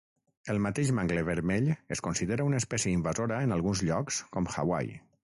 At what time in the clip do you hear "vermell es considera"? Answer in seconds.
1.25-2.47